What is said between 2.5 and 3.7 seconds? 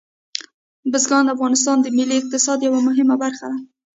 یوه مهمه برخه ده.